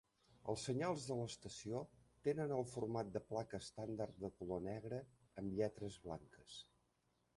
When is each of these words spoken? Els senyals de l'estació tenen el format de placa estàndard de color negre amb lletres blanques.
Els 0.51 0.61
senyals 0.67 1.03
de 1.09 1.17
l'estació 1.17 1.81
tenen 2.27 2.53
el 2.55 2.65
format 2.71 3.11
de 3.17 3.23
placa 3.33 3.59
estàndard 3.65 4.17
de 4.25 4.33
color 4.41 4.65
negre 4.71 5.03
amb 5.43 5.55
lletres 5.61 6.01
blanques. 6.09 6.57